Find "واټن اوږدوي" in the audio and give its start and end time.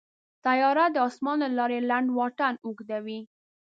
2.17-3.19